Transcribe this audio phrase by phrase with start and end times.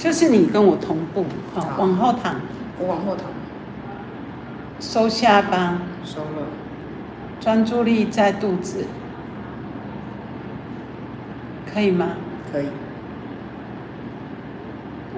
[0.00, 2.36] 就是你跟我同步，好，好往后躺，
[2.78, 3.26] 我往后躺，
[4.80, 5.76] 收下巴，
[6.06, 6.46] 收了，
[7.38, 8.86] 专注力在肚子，
[11.70, 12.12] 可以吗？
[12.50, 12.68] 可以。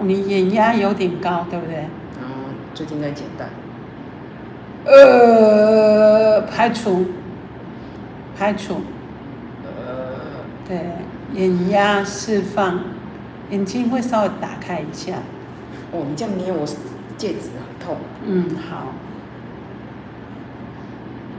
[0.00, 1.84] 你眼压有点高，对不对？
[2.74, 3.48] 最近在减淡，
[4.84, 7.06] 呃，排除，
[8.36, 8.80] 排除，
[9.62, 10.80] 呃，对，
[11.34, 12.80] 眼压释放，
[13.50, 15.16] 眼睛会稍微打开一下。
[15.92, 16.64] 哦，你这样捏我
[17.18, 18.94] 戒指很痛，嗯，好，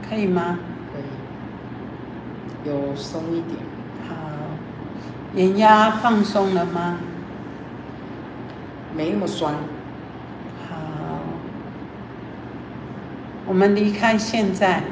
[0.08, 0.58] 可以吗？
[0.92, 3.58] 可以，有松一点，
[4.08, 4.14] 好，
[5.34, 6.98] 眼压放松了吗？
[8.96, 9.54] 没那么酸，
[10.70, 10.76] 好，
[13.44, 14.84] 我们离开现在，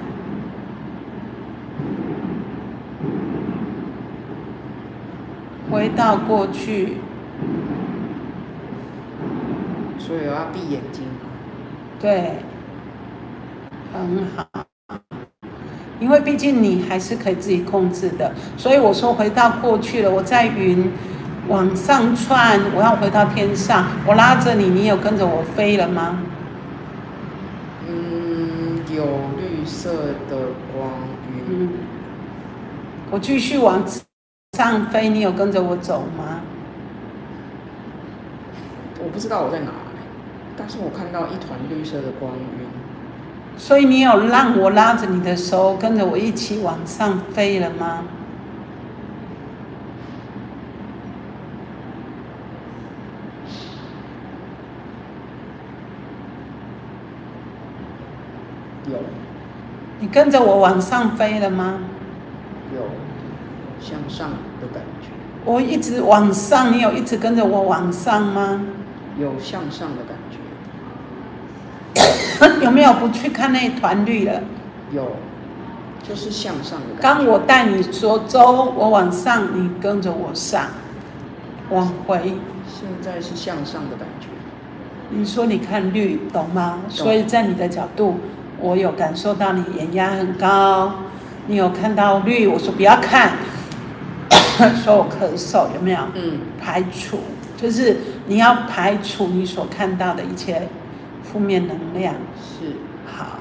[5.73, 6.99] 回到过去，
[9.99, 11.05] 所以我要闭眼睛。
[11.99, 12.33] 对，
[13.91, 14.47] 很好。
[15.99, 20.91] 因为毕竟你还是可以自己控制的，所以我说回到过去了，我在云
[21.49, 26.19] 往上窜，我要回到天上，我拉着你，你有跟着我飞了吗？
[27.89, 29.05] 嗯，有
[29.39, 29.91] 绿色
[30.29, 30.37] 的
[30.75, 30.91] 光
[31.33, 31.69] 晕，嗯，
[33.11, 33.83] 我继续往
[34.63, 36.41] 上飞，你有跟着我走吗？
[39.03, 39.73] 我不知道我在哪，
[40.57, 42.67] 但是我看到一团绿色的光晕，
[43.57, 48.05] 所以你有让我拉着你的手，跟着我一起往上飞了吗？
[58.87, 58.99] 有
[59.99, 61.81] 你跟着我往上飞了吗？
[62.73, 62.81] 有
[63.81, 64.31] 向上
[65.45, 68.63] 我一直往上，你有一直跟着我往上吗？
[69.19, 70.17] 有向上的感
[72.59, 74.41] 觉， 有没有不去看那团绿了？
[74.93, 75.13] 有
[76.03, 77.03] 就是向上的感觉。
[77.03, 80.67] 刚我带你说走，我往上，你跟着我上，
[81.71, 82.37] 往回。
[82.67, 84.29] 现在是向上的感觉，
[85.11, 86.81] 你说你看绿，懂吗？
[86.89, 88.19] 懂所以在你的角度，
[88.59, 90.95] 我有感受到你眼压很高，
[91.47, 93.33] 你有看到绿，我说不要看，
[94.77, 95.99] 说我咳嗽有没有？
[96.15, 97.19] 嗯，排除，
[97.57, 97.97] 就是
[98.27, 100.69] 你要排除你所看到的一切
[101.23, 102.15] 负面能量。
[102.41, 103.39] 是好，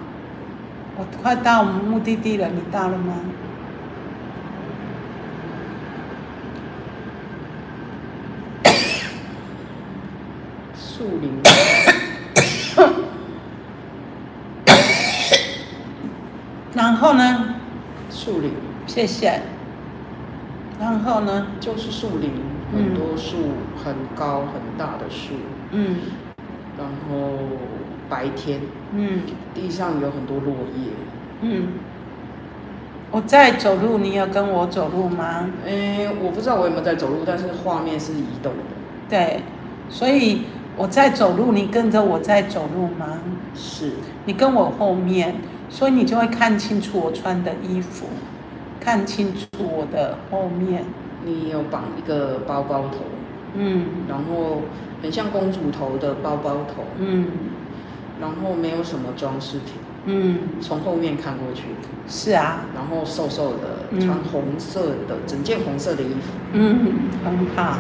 [0.98, 3.16] 我快到我们目的地了，你到了吗？
[10.76, 11.32] 树林，
[16.74, 17.56] 然后呢？
[18.12, 18.52] 树林
[18.86, 19.42] 谢谢。
[20.82, 21.46] 然后呢？
[21.60, 22.32] 就是树林，
[22.74, 23.38] 嗯很多树，
[23.84, 25.36] 很高很大的树，
[25.72, 25.98] 嗯
[26.76, 27.38] 然后
[28.10, 28.60] 白天
[28.94, 29.22] 嗯
[29.54, 30.92] 地上有很多落叶，
[31.42, 31.68] 嗯。
[33.12, 35.50] 我在走路，你有跟我走路吗？
[35.66, 38.60] 诶，我不知道我有没有在走路，但是画面是移动的，
[39.10, 39.42] 对，
[39.90, 40.44] 所以
[40.78, 43.20] 我在走路，你跟着我在走路吗？
[43.54, 43.92] 是
[44.26, 45.36] 你跟我后面，
[45.70, 48.08] 所以你就会看清楚我穿的衣服，
[48.82, 50.84] 看清楚我的后面。
[51.24, 52.98] 你有绑一个包包头，
[53.54, 53.86] 嗯。
[54.10, 54.64] 然后
[55.02, 57.28] 很像公主头的包包头，嗯。
[58.20, 59.74] 然后没有什么装饰品，
[60.06, 61.64] 嗯，从后面看过去，
[62.08, 66.94] 是啊，然后瘦瘦的，嗯穿红色的整件红色的衣服，嗯，
[67.26, 67.80] 很好。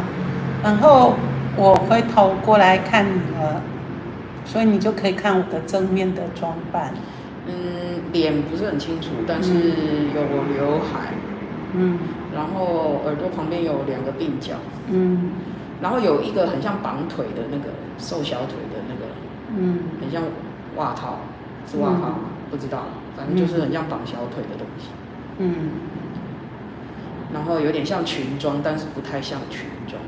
[0.64, 1.14] 然后
[1.56, 3.62] 我回头过来看你了，
[4.46, 6.94] 所以你就可以看我的正面的装扮。
[7.48, 7.54] 嗯，
[8.12, 9.54] 脸不是很清楚，但是
[10.16, 10.22] 有
[10.54, 11.14] 刘海，
[11.74, 12.00] 嗯。
[12.34, 14.56] 然后耳朵旁边有两个鬓角，
[14.90, 15.32] 嗯。
[15.82, 19.12] 然后有一个很像绑腿的那个瘦小腿的那个，
[19.58, 19.80] 嗯。
[20.02, 20.24] 很像
[20.78, 21.20] 袜套，
[21.66, 22.16] 是袜套吗？
[22.50, 22.86] 不知道，
[23.16, 24.88] 反正就是很像绑小腿的东西。
[25.40, 25.70] 嗯。
[27.34, 30.02] 然后有点像裙装，但是不太像裙装，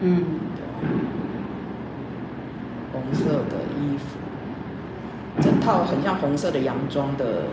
[0.00, 0.24] 嗯。
[0.56, 0.64] 对？
[2.92, 4.18] 红色的衣服，
[5.40, 7.44] 整套很像红色的洋装的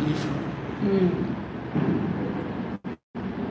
[0.00, 0.28] 衣服，
[0.82, 1.10] 嗯。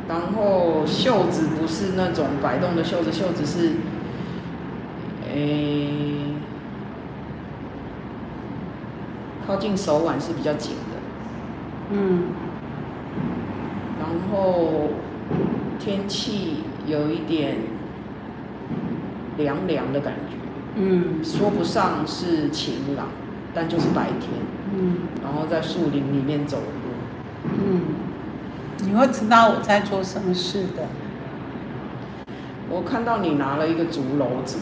[0.07, 3.73] 然后袖子不是那种摆动的袖子，袖子是，
[5.33, 6.33] 诶、
[9.45, 10.95] 靠近手腕是比较紧的，
[11.91, 12.27] 嗯。
[13.99, 14.91] 然后
[15.77, 17.57] 天气有一点
[19.37, 20.37] 凉凉的感觉，
[20.79, 23.07] 嗯说不上是晴朗，
[23.53, 24.29] 但就是白天，
[24.73, 24.97] 嗯。
[25.23, 27.81] 然后在树林里面走路，嗯，
[28.85, 30.83] 你会知道我在做什么事的。
[32.69, 34.57] 我看到你拿了一个竹篓子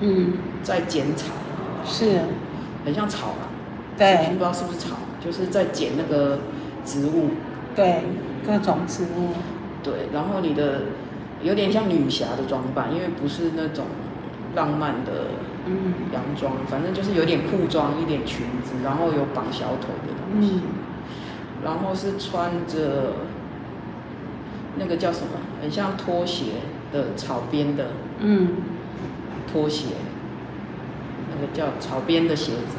[0.00, 1.32] 嗯，在剪草，
[1.84, 2.20] 是，
[2.84, 3.48] 很像草啊，
[3.96, 4.28] 对。
[4.32, 6.40] 不知道是不是草，就是在剪那个
[6.84, 7.30] 植物。
[7.74, 8.02] 对，
[8.46, 9.30] 各种植物，
[9.82, 10.82] 对，然后你的
[11.42, 13.86] 有点像女侠的装扮，因为不是那种
[14.54, 15.26] 浪漫的
[15.66, 15.94] 嗯。
[16.12, 20.62] 洋装，反正就是有点裤装，一点裙子，然后有绑小腿的东西，嗯。
[21.64, 23.14] 然后是穿着
[24.76, 25.30] 那个叫什么，
[25.62, 26.44] 很像拖鞋
[26.92, 27.88] 的草编的
[28.20, 28.48] 嗯。
[29.50, 29.90] 拖鞋，
[31.32, 32.76] 那个叫草编的鞋子，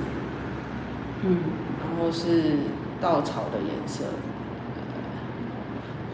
[1.24, 1.38] 嗯，
[1.80, 2.58] 然后是
[3.00, 4.12] 稻草的颜色，呃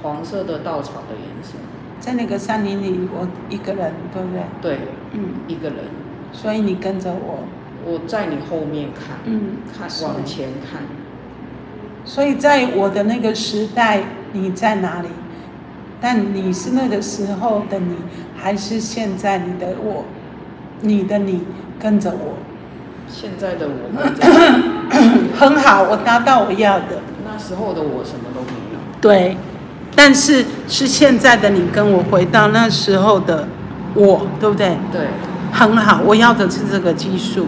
[0.04, 1.56] 黄色的稻草的颜色，
[2.00, 4.44] 在那个山林里，我一个人，对不对？
[4.62, 4.80] 对，
[5.14, 5.78] 嗯，一个人，
[6.34, 7.44] 所以你跟着我，
[7.86, 10.82] 我在你后面看，嗯，看是往前看，
[12.06, 15.08] 所以在我的那个时代，你在哪里？
[16.00, 17.96] 但你是那个时候的你，
[18.36, 20.04] 还是现在你的我？
[20.84, 21.44] 你的你
[21.80, 22.38] 跟着我，
[23.08, 24.26] 现在的我跟着
[25.38, 27.00] 很好，我达到我要的。
[27.24, 28.80] 那时候的我什么都没有。
[29.00, 29.38] 对，
[29.96, 33.48] 但是是现在的你跟我回到那时候的
[33.94, 34.76] 我，对不对？
[34.92, 35.02] 对，
[35.52, 37.48] 很好，我要的是这个技术，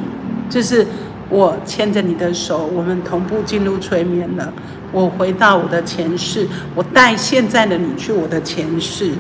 [0.50, 0.85] 就是
[1.29, 4.53] 我牵着你的手，我们同步进入催眠了。
[4.91, 9.11] 我回到我的前世，我带现在的你去我的前世，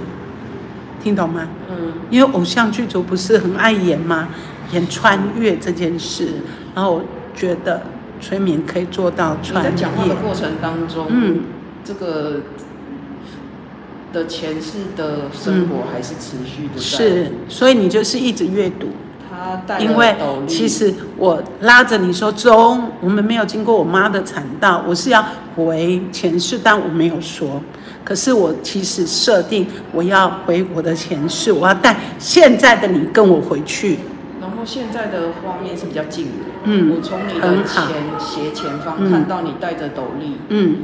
[1.01, 1.47] 听懂吗？
[1.69, 4.27] 嗯，因为偶像剧组不是很爱演吗？
[4.71, 6.27] 演穿越这件事，
[6.75, 7.03] 然后我
[7.35, 7.81] 觉得
[8.21, 10.15] 催眠可以做到你穿在讲话越的。
[10.15, 11.41] 过程当中，嗯，
[11.83, 12.41] 这个
[14.13, 18.87] 的前世的生活还是持续的在，是，所以你就是一直阅读。
[19.29, 20.15] 他带了因为
[20.47, 25.25] 其实我拉着你说中，我们没有经过我妈的产道，我是要
[25.55, 27.59] 回前世，但我没有说。
[28.05, 33.97] 可是我其实设定我要回我的前世，我要带现在的你跟我回去。
[34.39, 36.31] 然后现在的画面是比较近的，
[36.65, 37.85] 嗯我从你的前
[38.19, 40.77] 斜前方嗯看到你戴着斗笠，嗯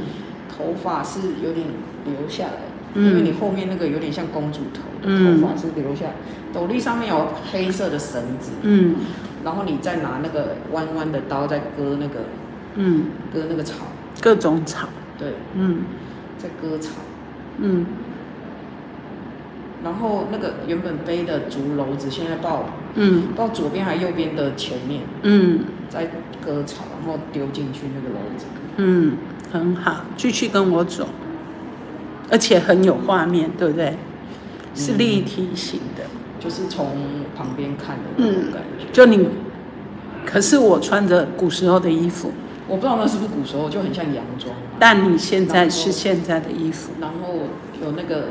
[0.48, 1.66] 头发是有点
[2.06, 6.14] 留下来，嗯因为你后面那个有点像公主头的嗯头发是留下来，
[6.52, 8.96] 斗笠上面有黑色的绳子，嗯。
[9.44, 12.20] 然后你再拿那个弯弯的刀在割那个
[12.74, 13.76] 嗯，割那个草，
[14.20, 14.88] 各种草，
[15.18, 15.84] 对，嗯。
[16.36, 16.92] 在割草，
[17.58, 17.86] 嗯。
[19.82, 22.66] 然后那个原本背的竹篓子现在到
[22.96, 23.28] 嗯。
[23.36, 25.60] 到左边还右边的前面嗯。
[25.88, 26.10] 在
[26.44, 28.46] 割草，然后丢进去那个篓子，
[28.76, 29.16] 嗯，
[29.52, 31.08] 很好，继续跟我走，
[32.30, 33.94] 而且很有画面，对不对？
[34.74, 36.04] 是立体型的。
[36.38, 36.86] 就是从
[37.36, 38.86] 旁边看的那种嗯感觉。
[38.92, 39.28] 就你，
[40.24, 42.32] 可是我穿着古时候的衣服，
[42.66, 47.34] 我不知道那是不是古时候，就很像洋装，但你现在是现在的衣服，然后
[47.84, 48.28] 有那个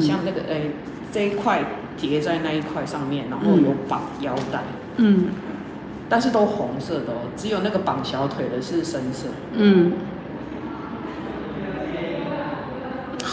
[0.00, 0.72] 像那个诶、
[1.12, 1.62] 这一块
[1.96, 4.62] 叠在那一块上面，然后有绑腰带，
[4.96, 5.26] 嗯
[6.08, 9.28] 但是都红色的哦，只有那个绑小腿的是深色。
[9.52, 9.92] 嗯。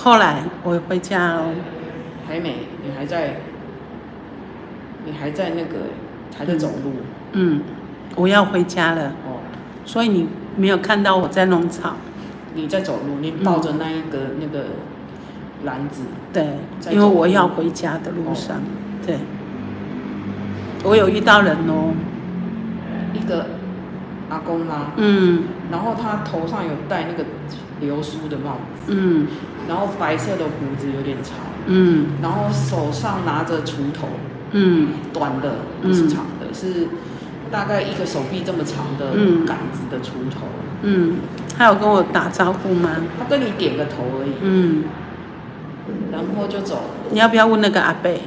[0.04, 1.44] 后来我回家了，
[2.28, 3.36] 还没，你还在，
[5.06, 5.92] 你还在那个
[6.36, 6.92] 还在走路、
[7.34, 7.62] 嗯，
[8.16, 9.38] 我要回家了，哦，
[9.86, 11.94] 所以你没有看到我在弄草，
[12.56, 14.66] 你在走路，你抱着那一个、那个
[15.66, 16.02] 篮子，
[16.34, 16.48] 对，
[16.90, 18.60] 因为我要回家的路上，
[19.06, 19.18] 对，
[20.84, 21.94] 我有遇到人哦，
[23.14, 23.46] 一个
[24.30, 25.44] 阿公吗，嗯。
[25.72, 27.24] 然后他头上有戴那个
[27.80, 29.26] 流苏的帽子，嗯
[29.72, 31.34] 然后白色的胡子有点长，
[31.66, 34.06] 嗯然后手上拿着锄头，
[34.52, 36.90] 嗯短的不是长的，是
[37.50, 40.42] 大概一个手臂这么长的嗯杆子的锄头。
[40.82, 41.20] 嗯，
[41.58, 42.98] 他有跟我打招呼吗？
[43.18, 44.84] 他跟你点个头而已，嗯，
[46.12, 46.82] 然后就走了。
[47.12, 48.24] 你要不要问那个阿贝？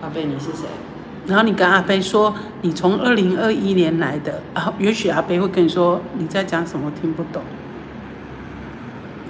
[0.00, 0.66] 阿贝，你是谁？
[1.26, 7.42] 然后你跟阿贝说，你从二零二一年来的，啊，也许阿贝会跟你说你在讲什么，我听不懂。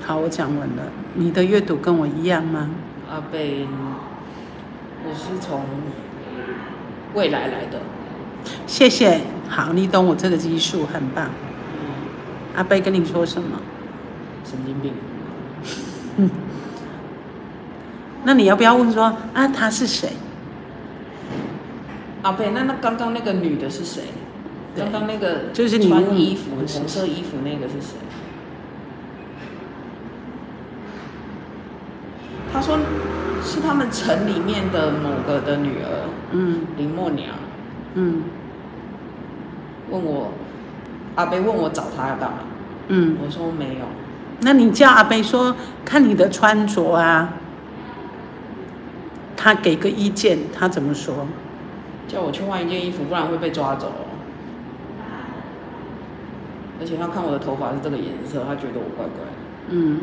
[0.07, 0.83] 好，我讲完了。
[1.15, 2.69] 你的阅读跟我一样吗？
[3.11, 3.67] 阿贝，
[5.03, 5.65] 我是从
[7.15, 7.81] 未来来的。
[8.67, 9.23] 谢谢。
[9.49, 11.31] 好，你懂我这个技术，很棒。
[12.55, 13.59] 阿贝跟你说什么？
[14.45, 14.93] 神经病。
[18.25, 20.11] 那你要不要问说啊，他是谁？
[22.21, 24.03] 阿贝，那那刚刚那个女的是谁？
[24.75, 27.97] 对刚刚那个就是你穿衣服红色衣服那个是谁？
[32.55, 32.79] 他说
[33.43, 37.31] 是他们城里面的某个的女儿嗯林默娘，
[37.95, 38.23] 嗯
[39.91, 40.33] 问我
[41.17, 42.39] 阿贝问我找他要干嘛？
[42.89, 43.17] 嗯。
[43.21, 43.85] 我说没有。
[44.41, 47.35] 那你叫阿贝说，看你的穿着啊，
[49.37, 51.27] 他给个意见，他怎么说？
[52.07, 53.93] 叫我去换一件衣服，不然会被抓走。
[56.81, 59.33] 而且他看我的头发是这个颜色，他觉得我怪怪的。
[59.71, 60.01] 嗯，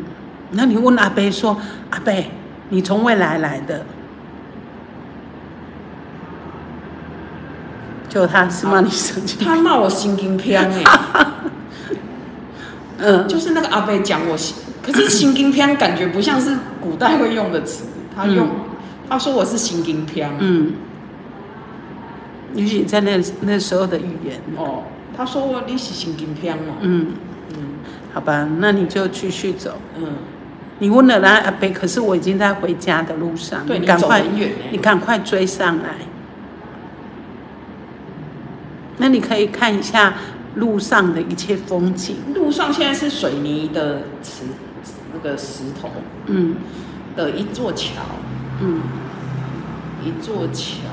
[0.52, 1.56] 那你问阿贝说，
[1.90, 2.30] 阿贝，
[2.72, 3.84] 你从未来来的？
[8.08, 10.82] 就他是骂你神经，他骂我神经偏哎，
[12.96, 17.84] 嗯，就是那个阿贝讲我心，可是心经偏感觉不像是古代会用的词，
[18.16, 18.48] 他用、
[19.06, 20.72] 他说我是心经偏，嗯，
[22.54, 27.08] 也许在那那时候的语言，哦，他说我你是心经偏哦，嗯，
[27.50, 27.56] 嗯。
[28.14, 29.78] 好吧，那你就继续走。
[29.98, 30.06] 嗯，
[30.78, 35.96] 你问了那阿北，可是我已经在回家的路上，对你走赶快，你哎，赶快追上来。
[38.98, 40.14] 那你可以看一下
[40.56, 44.42] 路上的一切风景，路上现在是水泥的石
[45.14, 45.88] 那个石头
[46.26, 46.56] 嗯。
[47.14, 48.00] 的一座桥，
[48.62, 48.80] 嗯，
[50.02, 50.88] 一座桥，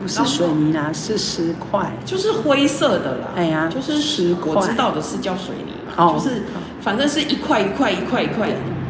[0.00, 1.92] 不是水泥啦，是石块。
[2.04, 4.54] 就是灰色的啦，哎呀就是石块。
[4.54, 5.70] 我知道的是叫水泥。
[5.70, 6.14] 嘛，哦。
[6.14, 6.42] 就是
[6.80, 8.48] 反正是一块一块一块一块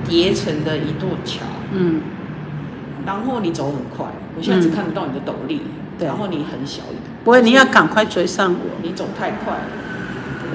[0.09, 1.41] 叠成的一座桥，
[1.73, 2.01] 嗯。
[3.05, 5.61] 然后你走很快，我现在只看得到你的斗笠，
[5.99, 6.09] 对。
[6.09, 9.69] 然后你很小一点，不会，你要赶快追上我，你走太快了，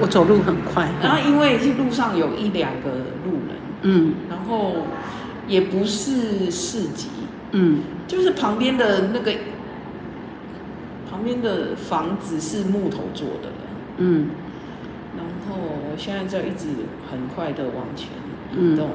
[0.00, 0.88] 我走路很快。
[1.02, 2.90] 然后因为路上有一两个
[3.24, 4.14] 路人，嗯。
[4.28, 4.86] 然后
[5.48, 7.08] 也不是市集，
[7.52, 7.80] 嗯。
[8.06, 9.32] 就是旁边的那个
[11.10, 13.48] 旁边的房子是木头做的，
[13.96, 14.26] 嗯。
[14.26, 14.51] 然
[15.52, 16.66] 后我现在就一直
[17.10, 18.08] 很快的往前
[18.56, 18.74] 嗯。
[18.74, 18.90] 移动。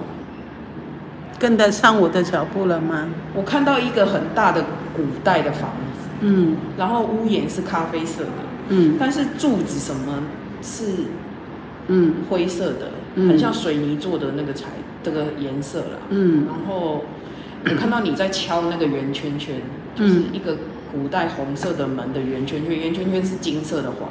[1.40, 3.10] 跟得上我的脚步了吗？
[3.36, 6.58] 我看到一个很大的古代的房子，嗯。
[6.78, 8.30] 然后屋檐是咖啡色的，
[8.70, 8.96] 嗯。
[9.00, 10.24] 但是柱子什么
[10.62, 10.86] 是
[11.88, 12.16] 嗯。
[12.30, 13.30] 灰色的，嗯。
[13.30, 14.66] 很像水泥做的那个材
[15.04, 16.00] 这个颜色啦。
[16.10, 16.46] 嗯。
[16.48, 17.06] 然后
[17.64, 19.62] 我看到你在敲那个圆圈圈，
[19.96, 20.58] 就是一个
[20.92, 24.10] 古代红色的门的圆圈圈，圆圈圈是金色的环，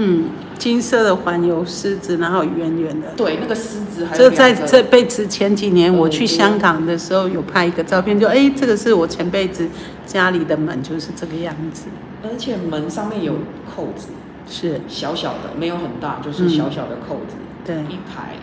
[0.00, 0.26] 嗯，
[0.56, 3.08] 金色的环游狮子，然后圆圆的。
[3.16, 9.66] 对，那个狮子还有这在这辈子前几年我去嗯香港的时候有拍一个照片，就哎，这个是我前辈子
[10.06, 11.86] 家里的门，就是这个样子。
[12.22, 13.38] 而且门上面有
[13.74, 14.10] 扣子，
[14.48, 18.36] 是，小小的，没有很大，就是小小的扣子，对，一排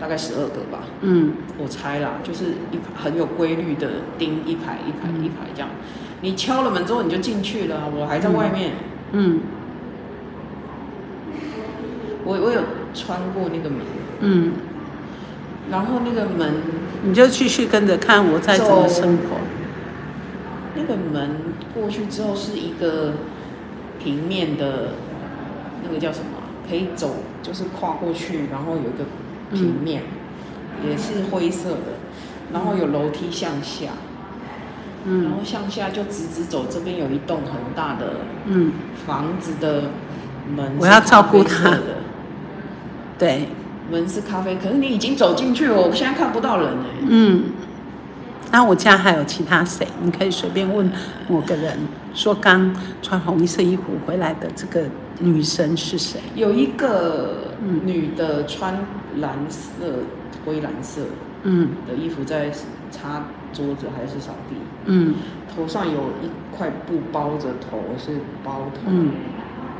[0.00, 0.80] 大概十二个吧。
[1.02, 1.34] 嗯。
[1.58, 5.24] 我猜啦，就是一很有规律的钉一排一排嗯。
[5.24, 5.68] 一排这样。
[6.22, 8.72] 你敲了门之后你就进去了啊，我还在外面，
[9.12, 9.40] 嗯
[12.24, 12.60] 我我有
[12.94, 13.80] 穿过那个门，
[14.20, 14.52] 嗯，
[15.70, 16.54] 然后那个门
[17.04, 19.36] 你就继续跟着看我在怎么生活。
[20.74, 21.36] 那个门
[21.74, 23.12] 过去之后是一个
[24.02, 24.90] 平面的，
[25.84, 26.38] 那个叫什么？
[26.68, 29.04] 可以走，就是跨过去，然后有一个
[29.52, 30.04] 平面，
[30.88, 31.98] 也是灰色的，
[32.52, 33.90] 然后有楼梯向下，
[35.04, 35.24] 嗯。
[35.24, 38.14] 然嗯后向下就直直走，这边有一栋很大的
[38.46, 38.72] 嗯，
[39.04, 39.90] 房子的
[40.56, 41.70] 门，我要照顾他。
[41.70, 41.80] 的，
[43.22, 43.46] 对，
[43.88, 47.44] 门是咖啡，可是你已经走进去了，我现在看不到人哎、嗯。
[48.50, 49.86] 那我家还有其他谁？
[50.02, 50.90] 你可以随便问
[51.28, 51.78] 某个人，
[52.14, 54.86] 说刚穿红色衣服回来的这个
[55.20, 56.20] 女生是谁？
[56.34, 58.76] 有一个嗯女的穿
[59.18, 60.00] 蓝色、
[60.44, 61.02] 灰蓝色
[61.44, 62.50] 嗯的衣服在
[62.90, 65.14] 擦桌子还是扫地，嗯
[65.54, 69.12] 头上有一块布包着头，是包头，嗯，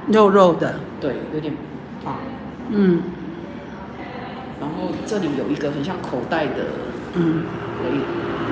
[0.06, 1.52] 肉肉的，对，有点
[2.04, 2.14] 胖。
[2.74, 3.02] 嗯
[4.62, 6.66] 然后这里有一个很像口袋的
[7.14, 7.42] 嗯，
[7.82, 7.98] 围，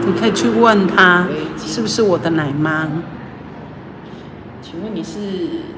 [0.04, 2.88] 你可以去问他是不是我的奶妈？
[4.60, 5.18] 请问你是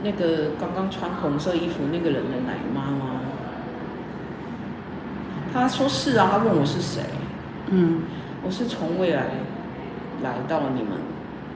[0.03, 3.21] 那个刚刚穿红色衣服那个人的奶妈吗？
[5.53, 7.03] 他说是啊，他问我是谁，
[7.69, 8.01] 嗯
[8.43, 9.27] 我是从未来
[10.23, 10.93] 来到你们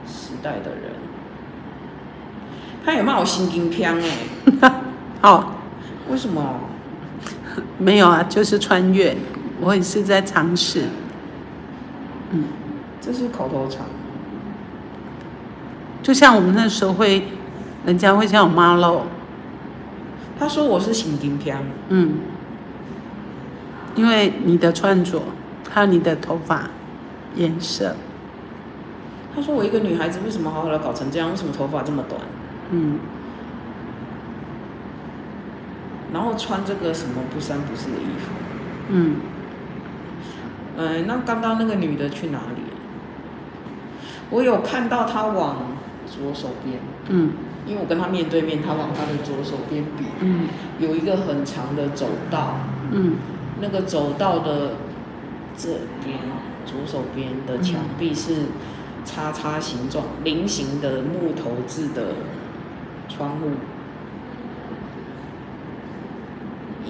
[0.05, 0.91] 时代的人。
[2.85, 3.99] 他也骂我心经偏
[4.61, 4.71] 哎，
[5.19, 5.55] 好，
[6.09, 6.59] 为什么？
[7.77, 9.15] 没有啊，就是穿越，
[9.61, 10.83] 我也是在尝试。
[12.31, 12.45] 嗯，
[12.99, 13.85] 这是口头禅。
[16.03, 17.23] 就像我们那时候会，
[17.85, 19.03] 人家会叫我妈喽，
[20.39, 21.57] 他说我是心经偏，
[21.89, 22.13] 嗯，
[23.95, 25.21] 因为你的穿着，
[25.69, 26.69] 还有你的头发
[27.35, 27.95] 颜色，
[29.35, 31.29] 他说我一个女孩子为什么好好的搞成这样？
[31.29, 32.21] 为什么头发这么短？
[32.71, 32.99] 嗯
[36.13, 38.31] 然后穿这个什么不三不四的衣服？
[38.89, 39.15] 嗯，
[40.77, 42.61] 嗯，那刚刚那个女的去哪里？
[42.61, 42.77] 了？
[44.29, 45.57] 我有看到她往
[46.05, 47.31] 左手边，嗯。
[47.67, 50.47] 因为我跟她面对面，她往她的左手边比，嗯。
[50.79, 52.59] 有一个很长的走道，
[52.91, 53.15] 嗯。
[53.59, 54.75] 那个走道的
[55.57, 55.69] 这
[56.05, 56.19] 边
[56.65, 58.45] 左手边的墙壁是
[59.03, 62.13] 叉叉形状、菱形的木头制的
[63.09, 63.49] 窗户，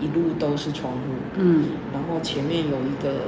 [0.02, 1.00] 一路都是窗户，
[1.38, 1.66] 嗯。
[1.94, 3.22] 然后前面有一个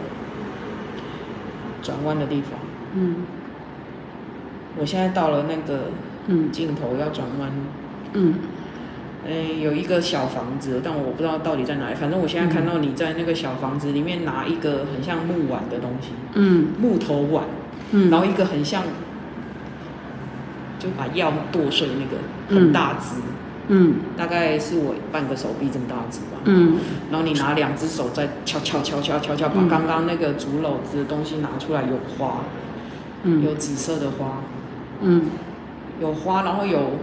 [1.81, 2.59] 转弯的地方。
[2.93, 3.15] 嗯。
[4.77, 5.91] 我现在到了那个
[6.27, 6.51] 嗯。
[6.51, 7.51] 尽头要转弯，
[8.13, 8.35] 嗯。
[9.27, 11.95] 嗯，有一个小房子，但我不知道到底在哪里。
[11.95, 16.67] 反正我现在看到你在那个小房子里面拿一个很像木碗的东西，嗯。
[16.79, 17.43] 木头碗，
[17.91, 18.83] 嗯，然后一个很像，
[20.79, 23.15] 就把药剁碎那个很大只，
[23.69, 23.95] 嗯。
[24.17, 26.41] 大概是我半个手臂这么大只吧。
[26.43, 26.77] 嗯。
[27.09, 29.67] 然后你拿两只手再敲敲敲敲敲敲，把嗯。
[29.69, 32.41] 刚刚那个竹篓子的东西拿出来，有花，
[33.23, 33.43] 嗯。
[33.43, 34.43] 有紫色的花，
[35.01, 35.27] 嗯。
[36.01, 36.97] 有花，然后有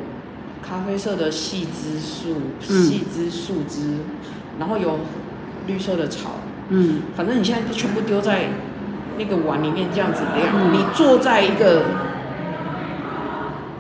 [0.62, 2.36] 咖啡色的细枝树、
[2.68, 2.82] 嗯。
[2.82, 3.98] 细枝树枝，
[4.58, 4.98] 然后有
[5.66, 6.32] 绿色的草，
[6.68, 7.02] 嗯。
[7.16, 8.50] 反正你现在就全部丢在
[9.18, 10.20] 那个碗里面这样子
[10.72, 11.84] 你坐在一个，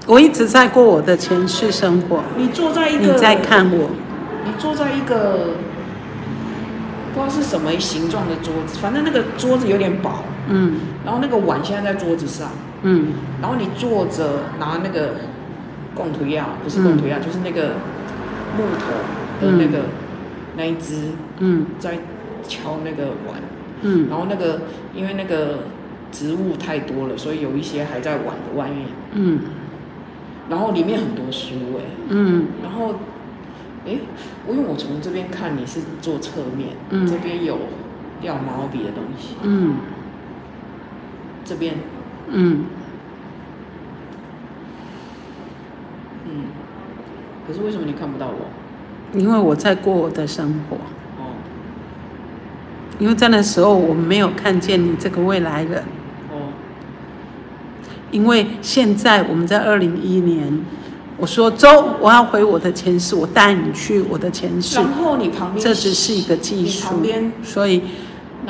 [0.06, 3.90] 我一直在过我的前世生活，你坐在一个，你在，看我，
[4.44, 5.54] 你坐在一个
[7.12, 10.76] 不知道是什么形状的桌子，反正那个桌子有点薄，嗯。
[11.04, 12.50] 然后那个碗现在在桌子上，
[12.82, 13.14] 嗯。
[13.42, 15.16] 然后你坐着拿那个
[15.92, 17.74] 贡图亚，不是贡图亚，就是那个
[18.56, 19.86] 木头的那个、
[20.56, 21.10] 那一只
[21.40, 21.66] 嗯。
[21.80, 21.98] 在
[22.46, 23.40] 敲那个碗，
[23.82, 24.06] 嗯。
[24.08, 24.60] 然后那个
[24.94, 25.64] 因为那个
[26.12, 29.40] 植物太多了，所以有一些还在碗的外面，嗯
[30.48, 32.46] 然后里面很多书哎、嗯。
[32.62, 32.94] 然后
[33.84, 34.00] 诶，
[34.46, 37.06] 我因为我从这边看你是坐侧面，嗯。
[37.06, 37.58] 这边有
[38.20, 39.76] 掉毛笔的东西，嗯。
[41.44, 41.74] 这边。
[42.28, 42.64] 嗯。
[46.28, 46.42] 嗯，
[47.46, 49.18] 可是为什么你看不到我？
[49.18, 50.76] 因为我在过我的生活，
[51.22, 51.34] 哦。
[52.98, 55.84] 因为在那时候我没有看见你这个未来人，哦。
[58.10, 60.60] 因为现在我们在二零一一年，
[61.16, 66.88] 我说走，我要回我的前世，我带你去我的前世，然后你旁边这只是一个技你术
[67.42, 67.82] 所以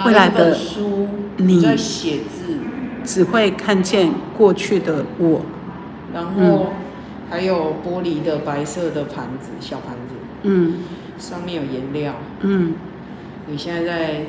[0.04, 2.58] 未来的书，你在写字，
[3.04, 5.42] 只会看见过去的我，
[6.12, 6.72] 然后
[7.30, 10.74] 还有玻璃的白色的盘子，小盘子，嗯。
[11.18, 12.14] 上面有颜料。
[12.42, 12.74] 嗯。
[13.46, 14.20] 你现在在，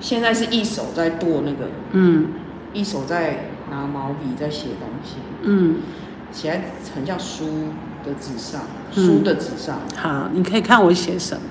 [0.00, 2.26] 现在是一手在剁那个，嗯。
[2.72, 5.76] 一手在拿毛笔在写东西，嗯，
[6.32, 7.44] 写在很像书
[8.02, 8.62] 的纸上，
[8.94, 9.06] 嗯。
[9.06, 11.42] 书的纸上，好，你可以看我写什么，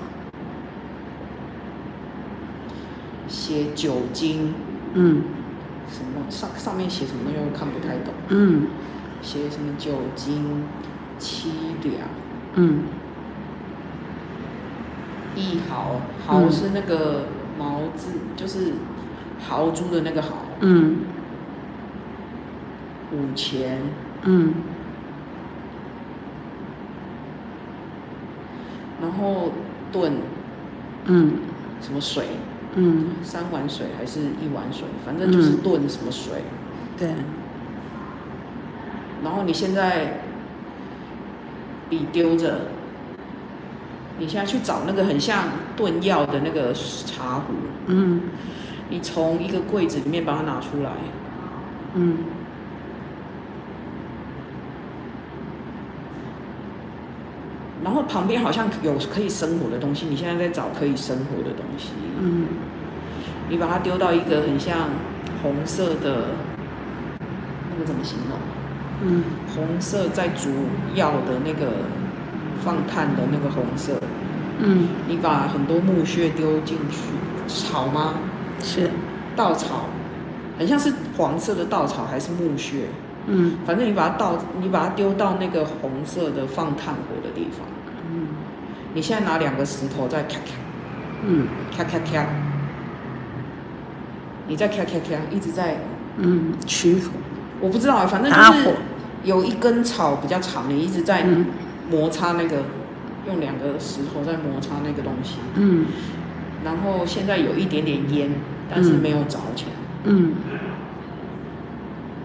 [3.28, 4.56] 写酒精
[4.96, 5.22] 嗯。
[5.88, 8.68] 什么上上面写什么东西我看不太懂，嗯。
[9.22, 10.64] 写什么酒精
[11.20, 11.46] 凄
[11.84, 12.08] 凉。
[12.56, 12.84] 嗯。
[15.36, 17.26] 一毫，毫是那个
[17.60, 18.74] 毛字，就是
[19.48, 20.30] 豪猪的那个豪。
[20.62, 20.96] 嗯
[23.15, 23.82] 五钱，
[24.23, 24.54] 嗯。
[29.01, 29.51] 然后
[29.91, 30.13] 炖。
[31.06, 31.34] 嗯。
[31.82, 32.25] 什么水，
[32.75, 36.41] 嗯，三碗水还是一碗水，反正就是炖什么水。
[36.97, 37.10] 对，
[39.23, 40.21] 然后你现在
[41.89, 42.62] 笔丢着，
[44.17, 45.43] 你现在去找那个很像
[45.75, 47.54] 炖药的那个茶壶，
[47.88, 48.21] 嗯。
[48.89, 50.91] 你从一个柜子里面把它拿出来，
[51.93, 52.17] 嗯
[57.86, 62.48] 然后旁边好像有可以生火的东西，你现在在找可以生火的东西，嗯
[63.48, 64.89] 你把它丢到一个很像
[65.43, 66.30] 红色的，
[67.71, 68.39] 那个怎么形容？
[69.04, 70.50] 嗯红色在煮
[70.95, 71.74] 药的那个
[72.63, 74.02] 放炭的那个红色，
[74.60, 76.98] 嗯，你把很多木屑丢进去，
[77.48, 78.15] 草吗？
[78.63, 78.89] 是，
[79.36, 79.86] 稻草，
[80.58, 82.88] 很像是黄色的稻草还是木屑？
[83.28, 87.67] 嗯反正你把它倒，你把它丢到那个红色的放炭火的地方。
[88.96, 90.54] 嗯你现在拿两个石头在咔咔。
[91.24, 91.48] 嗯。
[91.76, 92.26] 咔咔咔，
[94.48, 95.80] 你在咔咔咔一直在，
[96.18, 97.10] 嗯，取火，
[97.60, 98.74] 我不知道，反正就是火。
[99.26, 101.46] 有一根草比较长，你一直在嗯。
[101.92, 102.64] 摩擦那个，
[103.28, 105.36] 用两个石头在摩擦那个东西。
[105.56, 105.86] 嗯。
[106.64, 108.32] 然后现在有一点点烟，
[108.74, 109.72] 但是嗯没有着起来。
[110.06, 110.34] 嗯，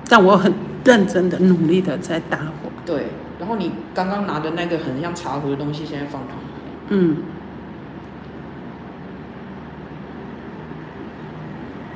[0.08, 0.54] 但我很
[0.84, 6.49] 认真的、努力的在打火，对，然后你刚刚拿的那个很像茶壶的东西，现在放旁边。
[6.90, 7.16] 嗯。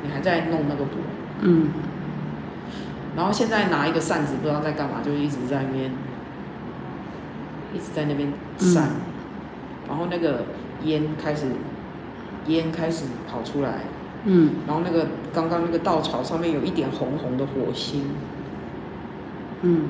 [0.03, 0.91] 你还在弄那个火，
[1.43, 1.69] 嗯。
[3.17, 5.93] 然后现在拿一个扇子，不知道在干嘛，就一直在那边，
[7.73, 8.89] 一直在那边扇，
[9.89, 10.47] 然后那个
[10.83, 11.47] 烟开始，
[12.49, 13.83] 烟开始跑出来，
[14.25, 14.55] 嗯。
[14.67, 18.11] 然后那个刚刚那个稻草上面有一点红红的火星，
[19.63, 19.89] 嗯，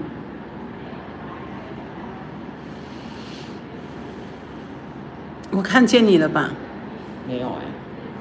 [5.55, 6.51] 我看见你了吧？
[7.29, 7.63] 没有哎、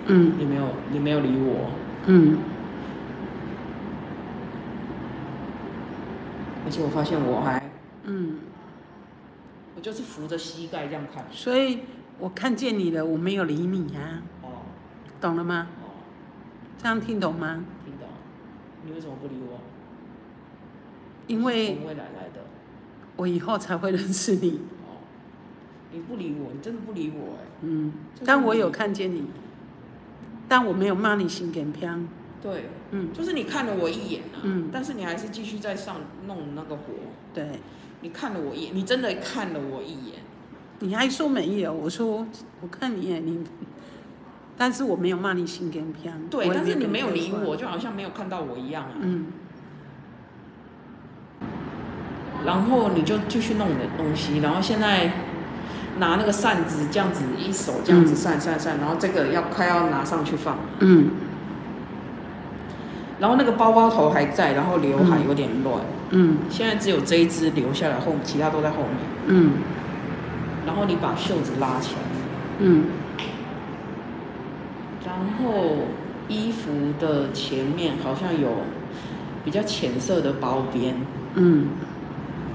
[0.07, 1.69] 嗯你没有你没有理我，
[2.05, 2.37] 嗯
[6.65, 7.61] 而且我发现我还
[8.05, 8.37] 嗯，
[9.75, 11.25] 我就是扶着膝盖这样看。
[11.31, 11.79] 所以
[12.19, 14.47] 我看见你了，我没有理你啊，哦
[15.19, 15.67] 懂了吗？
[15.83, 15.89] 哦，
[16.81, 17.63] 这样听懂吗？
[17.83, 18.07] 听懂？
[18.85, 19.59] 你为什么不理我？
[21.27, 22.41] 因为从未来来的。
[23.15, 24.82] 我以后才会认识你，哦，
[25.93, 27.45] 你不理我，你真的不理我哎。
[27.61, 27.93] 嗯，
[28.25, 29.23] 但我有看见你，
[30.47, 32.07] 但我没有骂你心梗偏，
[32.41, 36.83] 对，嗯，就是你看了我一眼啊，嗯但是你还是继续在上弄那个火。
[37.33, 37.59] 对，
[38.01, 40.15] 你看了我一眼，你真的看了我一眼。
[40.79, 42.25] 你还说没有，我说
[42.61, 43.43] 我看你眼你，
[44.57, 48.95] 但是我没有骂你心梗偏，对，但是你没有理我，就好像没有看到我一样啊。
[49.01, 49.27] 嗯
[52.45, 55.09] 然后你就继续弄你的东西，然后现在
[55.99, 61.11] 拿那个扇子这样子一手这样子扇扇扇，然后这个要快要拿上去放，嗯。
[63.19, 66.39] 然后那个包包头还在，然后刘海有点乱，嗯。
[66.49, 68.97] 现在只有这一只留下来，后其他都在后面。
[69.27, 69.51] 嗯。
[70.65, 72.01] 然后你把袖子拉起来，
[72.59, 72.85] 嗯。
[75.05, 75.87] 然后
[76.27, 78.49] 衣服的前面好像有
[79.45, 80.95] 比较浅色的包边，
[81.35, 81.67] 嗯。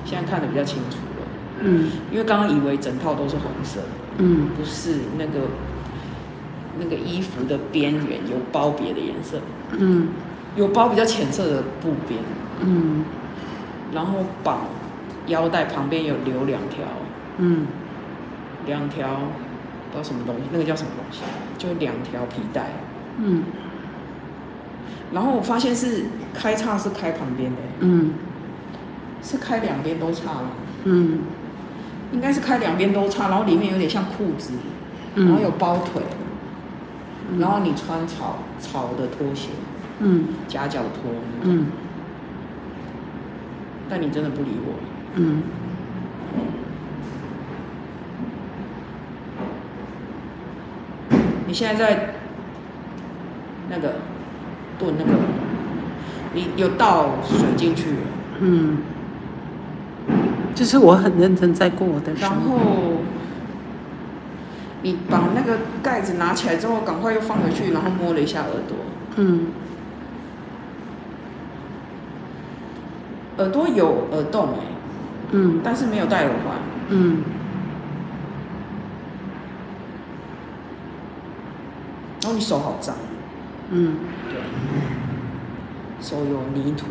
[0.05, 0.97] 现在看的比较清楚。
[0.97, 1.18] 了，
[1.61, 1.91] 嗯。
[2.11, 3.81] 因为刚刚以为整套都是红色，
[4.19, 4.49] 嗯。
[4.57, 5.49] 不是那个
[6.79, 9.39] 那个衣服的边缘有包别的颜色，
[9.79, 10.09] 嗯。
[10.57, 12.21] 有包比较浅色的布边，
[12.61, 13.05] 嗯。
[13.93, 14.63] 然后绑
[15.27, 16.85] 腰带旁边有留两条，
[17.39, 17.67] 嗯。
[18.67, 21.23] 两条不知道什么东西，那个叫什么东西，
[21.57, 22.73] 就两条皮带。
[23.19, 23.45] 嗯。
[25.13, 28.13] 然后我发现是开叉是开旁边的，嗯。
[29.21, 30.51] 是开两边都叉了？
[30.85, 31.19] 嗯
[32.13, 34.53] 应该是开两边都叉，然后里面有点像裤子，
[35.15, 36.03] 然后有包腿，
[37.39, 39.51] 然后你穿草草的拖鞋，
[40.01, 40.25] 嗯。
[40.49, 41.67] 夹脚拖嗯。
[43.91, 44.75] 但你真的不理我，
[45.15, 45.43] 嗯。
[51.47, 52.15] 你现在在
[53.71, 53.95] 那个
[54.79, 55.11] 炖那个，
[56.35, 57.97] 你有倒水进去了，
[58.41, 58.77] 嗯，
[60.55, 62.59] 就是我很认真在过我的生然活。
[62.59, 62.61] 后
[64.83, 68.77] 你把那个盖子拿起来之后，赶快又放回去，然后摸了一下耳朵，
[69.17, 69.47] 嗯。
[73.39, 74.65] 耳朵有耳洞哎、
[75.33, 75.61] 嗯。
[75.63, 76.57] 但是没有戴耳环，
[76.89, 77.23] 嗯。
[82.23, 82.95] 然后你手好脏，
[83.71, 83.97] 嗯。
[84.29, 84.41] 对，
[86.01, 86.87] 手有泥土，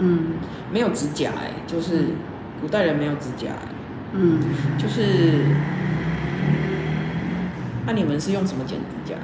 [0.00, 0.34] 嗯。
[0.72, 2.10] 没有指甲哎、就是
[2.60, 3.68] 古代人没有指甲、欸，
[4.12, 4.40] 嗯，
[4.78, 5.46] 就是，
[7.86, 9.16] 那、你们是用什么剪指甲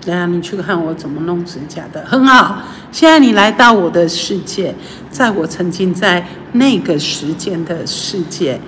[0.00, 2.62] 对啊你去看我怎么弄指甲的，很好。
[2.92, 4.74] 现在你来到我的世界，
[5.10, 8.60] 在我曾经在那个时间的世界，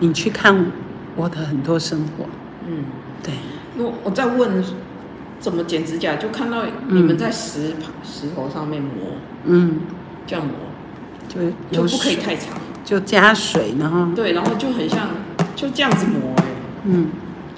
[0.00, 0.66] 你去看
[1.16, 2.26] 我的很多生活。
[2.66, 2.84] 嗯，
[3.22, 3.32] 对，
[3.78, 4.62] 我我在问
[5.40, 9.12] 怎么剪指甲，就看到你们在石盘石头上面磨，
[9.46, 9.80] 嗯，
[10.26, 10.54] 这样磨
[11.26, 12.50] 就就不可以太长，
[12.92, 15.08] 就加水，然后对，然后就很像
[15.56, 16.44] 就这样子磨哎、
[16.84, 17.06] 嗯。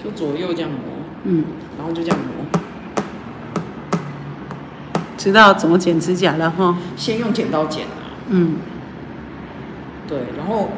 [0.00, 0.78] 就左右这样磨，
[1.24, 1.42] 嗯，
[1.76, 2.60] 然后就这样磨，
[5.16, 6.78] 知道怎么剪指甲了哈。
[6.96, 8.58] 先用剪刀剪啊，嗯。
[10.06, 10.68] 对，然后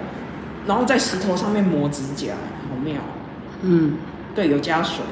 [0.66, 2.32] 然后在石头上面磨指甲，
[2.70, 2.94] 好妙。
[2.94, 3.92] 哦，嗯。
[4.34, 5.04] 对，有加水，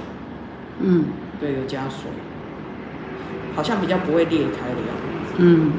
[0.81, 1.05] 嗯。
[1.39, 2.11] 对，有加水，
[3.55, 4.97] 好像比较不会裂开的样
[5.29, 5.73] 子，嗯。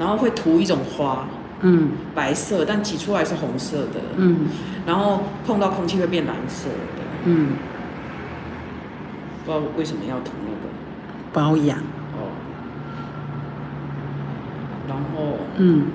[0.00, 1.28] 然后会涂一种花，
[1.62, 4.48] 嗯白色，但挤出来是红色的，嗯
[4.84, 7.50] 然后碰到空气会变蓝色的，嗯，
[9.44, 10.68] 不知道为什么要涂那个
[11.32, 11.78] 保养。
[11.78, 12.28] 哦。
[14.88, 15.86] 然后嗯，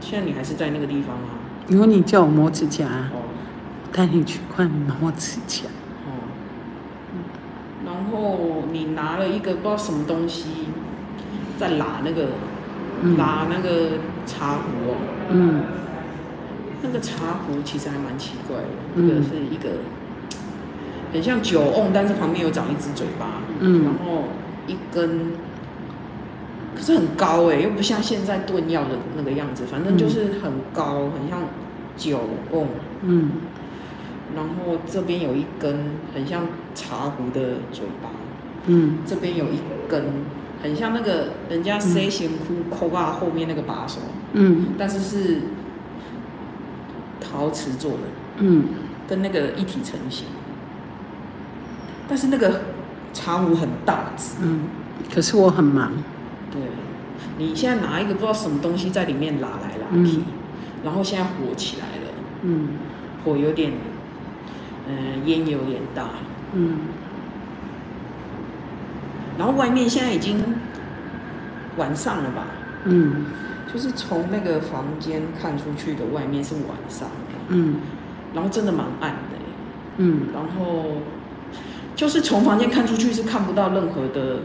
[0.00, 1.42] 现在你还是在那个地方啊？
[1.68, 3.22] 因为你叫我磨指甲，哦
[3.92, 5.64] 带你去看磨指甲。
[6.06, 6.10] 哦。
[7.84, 10.68] 然后你拿了一个不知道什么东西，
[11.62, 12.26] 在拉那个
[13.02, 13.16] 嗯。
[13.16, 14.96] 拉那个茶壶哦。
[15.30, 15.62] 嗯。
[16.82, 18.64] 那个茶壶其实还蛮奇怪的，
[18.96, 19.08] 嗯。
[19.08, 19.78] 那个是一个
[21.12, 23.84] 很像酒瓮，但是旁边有长一只嘴巴，嗯。
[23.84, 24.24] 然后
[24.66, 25.32] 一根，
[26.74, 31.42] 可是很高哎，又不像现在炖药的那个样子，反正就是很高，很像
[31.96, 32.18] 酒
[32.50, 32.66] 瓮，
[33.02, 33.30] 嗯。
[34.34, 38.08] 然后这边有一根很像茶壶的嘴巴，
[38.66, 38.98] 嗯。
[39.06, 40.04] 这边有一根
[40.62, 43.98] 很像那个人家 C 型裤扣把后面那个把手，
[44.32, 44.68] 嗯。
[44.78, 45.40] 但是是
[47.20, 47.98] 陶瓷做的，
[48.38, 48.64] 嗯。
[49.08, 50.26] 跟那个一体成型。
[52.08, 52.60] 但是那个
[53.12, 54.60] 茶壶很大只，嗯，
[55.12, 55.92] 可是我很忙，
[56.50, 56.60] 对，
[57.38, 60.24] 你现在拿一个不知道什么东西在里面拉来拉去，嗯
[60.84, 62.68] 然后现在火起来了，嗯。
[63.24, 63.72] 火有点，
[64.88, 66.06] 嗯、烟有点大，
[66.54, 66.78] 嗯
[69.42, 70.40] 然后外面现在已经
[71.76, 72.46] 晚上了吧？
[72.84, 73.24] 嗯。
[73.72, 77.08] 就是从那个房间看出去的外面是晚上，
[77.48, 77.78] 嗯。
[78.32, 79.34] 然后真的蛮暗的。
[79.34, 79.44] 欸，
[79.96, 80.28] 嗯。
[80.32, 80.98] 然后
[81.96, 84.42] 就是从房间看出去是看不到任何的，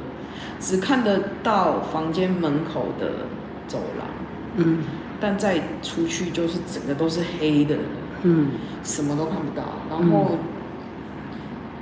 [0.59, 3.27] 只看得到房间门口的
[3.67, 4.07] 走廊，
[4.55, 4.79] 嗯。
[5.21, 7.75] 但再出去就是整个都是黑的，
[8.23, 8.47] 嗯。
[8.83, 10.37] 什么都看不到，然后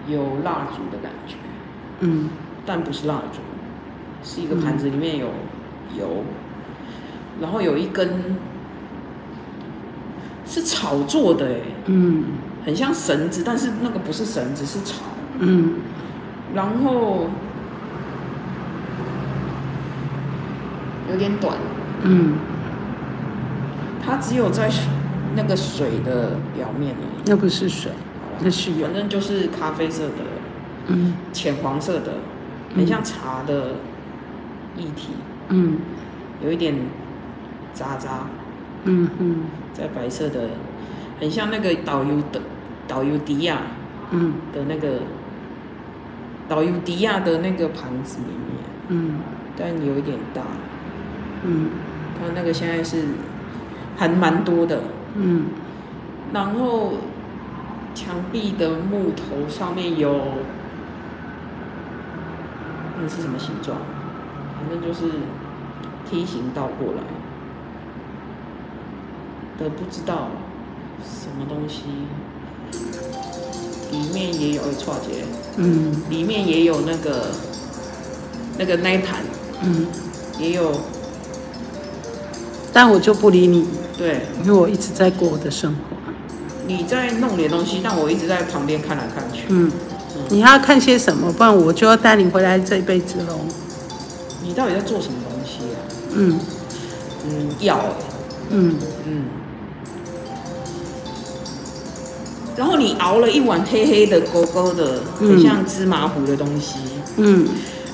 [0.09, 1.35] 有蜡烛的感觉，
[2.01, 2.29] 嗯
[2.65, 3.39] 但不是蜡烛，
[4.23, 5.27] 是一个盘子里面有
[5.97, 6.23] 油，
[7.41, 8.35] 然后有一根
[10.45, 12.23] 是草做的哎，嗯。
[12.65, 15.03] 很像绳子，但是那个不是绳子，是草。
[15.37, 15.75] 嗯。
[16.55, 17.27] 然后
[21.11, 21.55] 有点短，
[22.01, 22.33] 嗯，
[24.03, 24.67] 它只有在
[25.35, 27.21] 那个水的表面而已。
[27.27, 27.91] 那不是水，
[28.39, 28.87] 那是油。
[28.87, 30.23] 反，正就是咖啡色的、
[30.87, 31.13] 嗯。
[31.31, 32.13] 浅黄色的，
[32.75, 33.75] 很像茶的
[34.77, 35.13] 液体，
[35.49, 35.77] 嗯。
[36.43, 36.75] 有一点
[37.73, 38.27] 渣渣，
[38.83, 39.45] 嗯嗯。
[39.73, 40.49] 在白色的，
[41.19, 42.41] 很像那个导游的
[42.87, 43.61] 导游迪亚
[44.11, 44.33] 嗯。
[44.53, 44.99] 的那个
[46.47, 49.19] 导游迪亚的那个盘子里面，嗯。
[49.57, 50.41] 但有一点大。
[51.43, 51.69] 嗯。
[52.19, 53.05] 它那个现在是
[53.97, 54.81] 还蛮多的，
[55.15, 55.45] 嗯。
[56.33, 56.95] 然后
[57.93, 60.19] 墙壁的木头上面有，
[63.01, 63.77] 那是什么形状？
[64.55, 65.11] 反正就是
[66.09, 67.01] 梯形倒过来
[69.57, 70.29] 的，不知道
[71.03, 71.83] 什么东西。
[73.91, 75.23] 里面也有错节，
[75.57, 77.27] 嗯里面也有那个
[78.57, 79.21] 那个那一盘，
[79.61, 79.85] 嗯，
[80.37, 80.73] 也有
[82.73, 83.65] 但我就不理你，
[83.97, 84.23] 对。
[84.43, 85.79] 因为我一直在过我的生活。
[86.67, 89.43] 你在弄点东西，但我一直在旁边看来看去。
[89.49, 89.71] 嗯，
[90.29, 91.31] 你还要看些什么？
[91.31, 93.39] 不然我就要带你回来这一辈子喽。
[94.43, 95.77] 你到底在做什么东西啊？
[96.13, 96.39] 嗯
[97.27, 97.93] 嗯，药欸，
[98.49, 99.25] 嗯嗯。
[102.55, 106.75] 然后你熬了一碗黑黑的、勾勾的，嗯很像芝麻糊的东西，
[107.17, 107.47] 嗯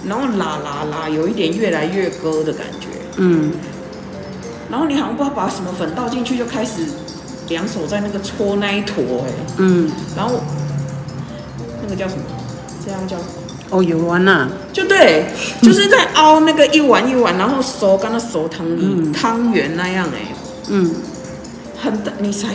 [0.06, 2.88] 然后啦啦啦，有一点越来越勾的感觉。
[3.18, 3.52] 嗯
[4.70, 6.84] 然后你好像不知道把什么粉倒进去，就开始
[7.50, 10.61] 两手在那个搓那一坨，哎，嗯，然后那
[11.92, 12.24] 个叫什么？
[12.84, 13.16] 这样叫
[13.70, 14.18] 哦，有啊。
[14.20, 15.26] 呐，就对，
[15.62, 19.12] 就是在凹那个一碗一碗，然后熟，刚刚熟汤里嗯。
[19.14, 20.34] 汤圆那样哎、
[20.70, 20.90] 嗯。
[21.80, 22.48] 很大，你才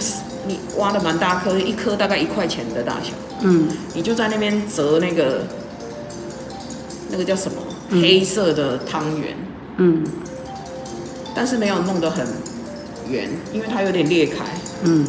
[0.49, 3.11] 你挖的蛮大颗，一颗大概一块钱的大小，
[3.43, 3.69] 嗯。
[3.95, 5.43] 你就在那边折那个
[7.11, 7.59] 那个叫什么、
[7.91, 8.01] 嗯。
[8.03, 9.37] 黑色的汤圆，
[9.77, 10.03] 嗯。
[11.35, 12.27] 但是没有弄得很
[13.09, 14.45] 圆，因为它有点裂开。
[14.85, 15.07] 嗯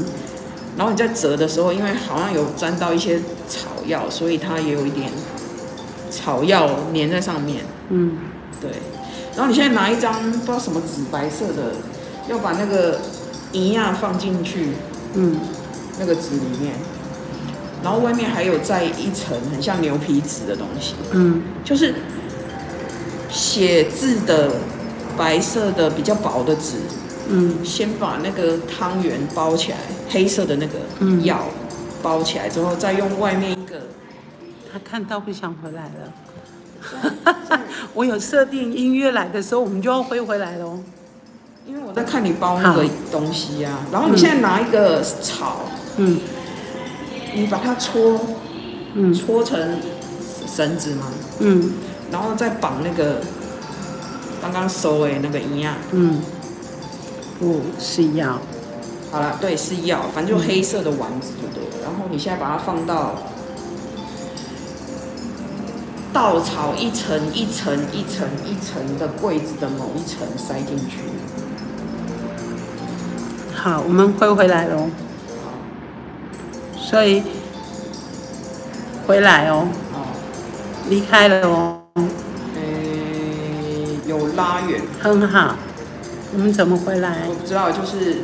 [0.77, 5.11] 然后你在折的时候，因为好像有沾到一些草药，所以它也有一点
[6.11, 7.65] 草药粘在上面。
[7.89, 8.17] 嗯。
[8.61, 8.71] 对，
[9.35, 11.73] 然后你现在拿一张不知道什么纸白色的，
[12.29, 12.99] 要把那个
[13.53, 14.69] 银亚放进去
[15.15, 15.39] 嗯。
[15.99, 16.73] 那个纸里面，
[17.83, 21.41] 然后外面还有在一层很像牛皮纸的东西，嗯。
[21.63, 21.95] 就是
[23.31, 24.51] 写字的
[25.17, 26.73] 白色的比较薄的纸，
[27.29, 29.77] 嗯先把那个汤圆包起来，
[30.09, 31.45] 黑色的那个嗯药
[32.01, 33.81] 包起来之后，再用外面一个。
[34.71, 37.59] 他看到不想回来了。
[37.93, 40.79] 我有设定音乐来的时候，我们就要飞回来喽。
[41.65, 45.61] 因为我在看你包那个好东西呀、然后你现在拿一个草，
[45.97, 46.19] 嗯
[47.35, 48.19] 你把它搓
[48.93, 49.77] 嗯搓成
[50.47, 51.07] 绳子嘛，
[51.39, 51.73] 嗯
[52.09, 53.19] 然后再绑那个
[54.41, 55.75] 刚刚收诶那个一样。
[55.91, 56.21] 嗯，
[57.39, 58.39] 不是药。
[59.11, 61.85] 好了，对，是药，反正就黑色的丸子就对了。
[61.85, 63.15] 然后你现在把它放到
[66.11, 70.97] 稻草一层一层一层一层的柜子的某一层塞进去。
[73.55, 74.89] 好，我们会回来喽。
[76.75, 77.23] 所以
[79.05, 79.97] 回来哦，哦，
[80.89, 81.81] 离开了哦，
[82.55, 85.55] 诶，有拉远，很好。
[86.33, 87.27] 我们怎么回来？
[87.27, 87.33] 我？
[87.35, 88.17] 不知道，就是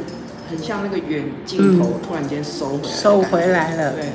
[0.50, 3.94] 很像那个远镜头突然间收回来，收回来了。
[3.94, 4.12] 对，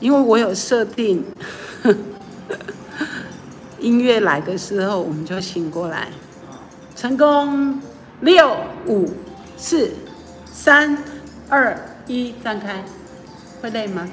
[0.00, 1.24] 因为我有设定，
[3.78, 6.08] 音乐来的时候我们就醒过来，
[6.96, 7.80] 成功，
[8.20, 8.56] 六
[8.86, 9.08] 五
[9.56, 9.92] 四
[10.52, 10.98] 三
[11.48, 12.84] 二一，张开，
[13.62, 14.08] 会累吗？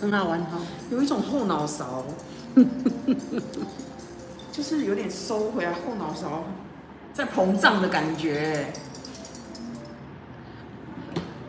[0.00, 0.58] 很好玩哈、
[0.90, 2.04] 有一种后脑勺，
[4.52, 6.44] 就是有点收回来，后脑勺
[7.12, 8.66] 在膨胀的感觉。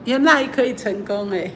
[0.06, 1.52] 原来可以成功哎，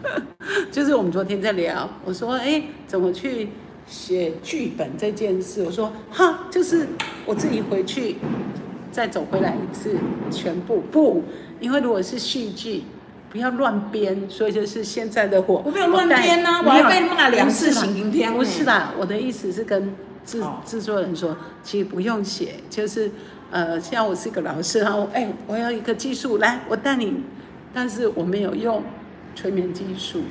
[0.70, 3.48] 就是我们昨天在聊，我说哎，怎么去
[3.86, 6.86] 写剧本这件事，我说哈，就是
[7.26, 8.16] 我自己回去
[8.92, 9.96] 再走回来一次，
[10.30, 11.24] 全部不，
[11.60, 12.84] 因为如果是戏剧。
[13.30, 18.32] 不要乱编，所以就是现在的我，我没有乱编呐，我还被骂两次刑警片。
[18.32, 19.92] 不是啦，我的意思是跟
[20.24, 20.60] 制哦。
[20.64, 23.10] 制作人说，其实不用写，就是
[23.50, 27.22] 呃，像我是一个老师，然后哎，我要一个技术，来，我带你，
[27.72, 28.82] 但是我没有用
[29.34, 30.22] 催眠技术，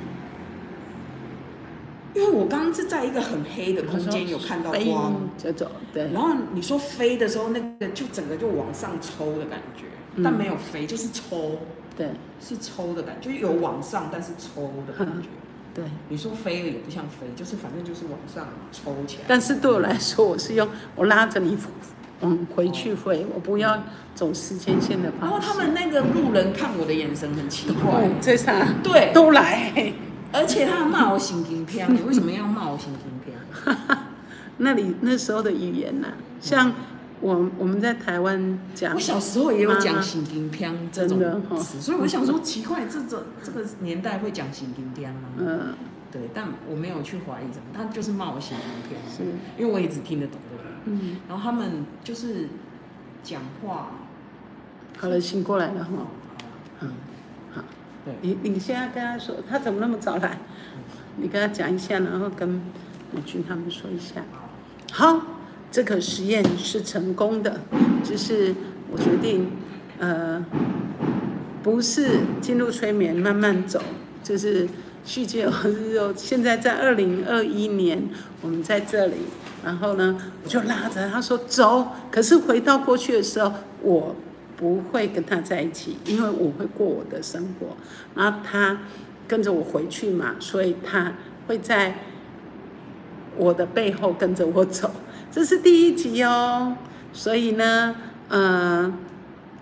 [2.14, 5.14] 因为我刚刚是在一个很黑的空间，有看到光。
[5.38, 6.10] 就走，对。
[6.12, 9.84] 然后你说飞的时候，那个就整个就往上抽的感觉，
[10.16, 10.22] 嗯。
[10.22, 11.58] 但没有飞，就是抽，
[11.96, 12.08] 对。
[12.40, 15.28] 是抽的感觉，就是有往上，但是抽的感觉。
[15.74, 19.24] 对，你说飞了也不像飞，就是反正就是往上抽起来。
[19.26, 21.58] 但是对我来说，我是用我拉着你，
[22.20, 23.82] 嗯，回去飞，我不要
[24.14, 25.26] 走时间线的方式。
[25.26, 28.66] 然后他们那个路人看我的眼神很奇怪哦，，这啥？
[28.82, 29.92] 对都来。
[30.32, 33.76] 而且他们骂我神经片，你为什么要骂我神经片？
[34.58, 36.08] 那里那时候的语言呐、
[36.40, 36.72] 像
[37.20, 45.28] 我我们在台湾讲，我小时候也有讲神经片这种真的哦词，所以我想说奇怪，这种这个年代会讲神经片吗？
[45.38, 45.74] 嗯，
[46.12, 49.22] 对，但我没有去怀疑什么，他就是骂我神经片，是，
[49.58, 50.64] 因为我也只听得懂这个。
[50.86, 52.48] 嗯，然后他们就是
[53.22, 53.92] 讲话，
[54.98, 55.90] 好了，醒过来了哈。
[55.96, 56.06] 哦，
[56.80, 56.92] 嗯，
[57.54, 57.62] 好，
[58.04, 60.38] 对，你你现在跟他说，他怎么那么早来？
[61.16, 62.48] 你跟他讲一下，然后跟
[63.12, 64.20] 美君他们说一下。
[64.92, 65.20] 好，
[65.74, 67.60] 这个实验是成功的，
[68.04, 68.54] 就是
[68.92, 69.50] 我决定，
[69.98, 70.46] 呃，
[71.64, 73.82] 不是进入催眠慢慢走，
[74.22, 74.68] 就是
[75.04, 78.08] 续接我，现在在二零二一年，
[78.40, 79.14] 我们在这里，
[79.64, 84.14] 然后呢，我就拉着他说走，可是回到过去的时候，我
[84.56, 87.76] 不会跟他在一起，因为我会过我的生活，
[88.14, 88.78] 然后他
[89.26, 91.14] 跟着我回去嘛，所以他
[91.48, 91.96] 会在
[93.36, 94.92] 我的背后跟着我走，
[95.34, 96.76] 这是第一集哦。
[97.12, 97.96] 所以呢，
[98.28, 98.92] 呃，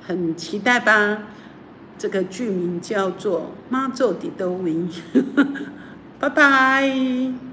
[0.06, 1.18] 很期待吧。
[1.96, 4.90] 这个剧名叫做《妈做的都匀》，
[6.20, 7.51] 拜拜。